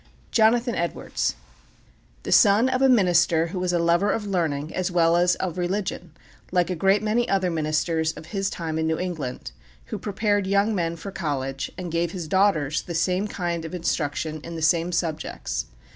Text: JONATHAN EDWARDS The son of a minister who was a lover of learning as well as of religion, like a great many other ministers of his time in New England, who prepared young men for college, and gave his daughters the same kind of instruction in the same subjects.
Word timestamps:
JONATHAN 0.31 0.73
EDWARDS 0.73 1.35
The 2.23 2.31
son 2.31 2.69
of 2.69 2.81
a 2.81 2.89
minister 2.89 3.45
who 3.53 3.59
was 3.59 3.71
a 3.71 3.77
lover 3.77 4.11
of 4.11 4.25
learning 4.25 4.73
as 4.73 4.89
well 4.89 5.15
as 5.15 5.35
of 5.35 5.59
religion, 5.59 6.11
like 6.51 6.71
a 6.71 6.75
great 6.75 7.03
many 7.03 7.29
other 7.29 7.51
ministers 7.51 8.11
of 8.13 8.25
his 8.33 8.49
time 8.49 8.79
in 8.79 8.87
New 8.87 8.97
England, 8.97 9.51
who 9.93 9.99
prepared 9.99 10.47
young 10.47 10.73
men 10.73 10.95
for 10.95 11.11
college, 11.11 11.71
and 11.77 11.91
gave 11.91 12.13
his 12.13 12.27
daughters 12.27 12.81
the 12.81 12.95
same 12.95 13.27
kind 13.27 13.63
of 13.63 13.75
instruction 13.75 14.41
in 14.43 14.55
the 14.55 14.63
same 14.63 14.91
subjects. 14.91 15.67